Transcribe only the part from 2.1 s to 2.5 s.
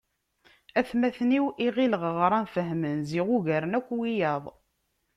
ɣran